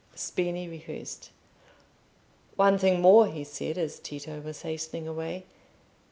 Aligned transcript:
Spini 0.15 0.67
rehearsed. 0.67 1.29
"One 2.55 2.79
thing 2.79 3.01
more," 3.03 3.27
he 3.27 3.43
said, 3.43 3.77
as 3.77 3.99
Tito 3.99 4.39
was 4.41 4.63
hastening 4.63 5.07
away. 5.07 5.45